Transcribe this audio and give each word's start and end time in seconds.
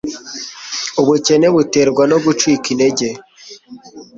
Ubukene 1.01 1.47
buterwa 1.55 2.03
no 2.11 2.17
gucika 2.25 2.65
intege 2.73 3.07